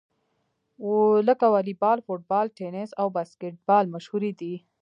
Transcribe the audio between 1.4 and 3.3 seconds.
واليبال، فوټبال، ټېنیس او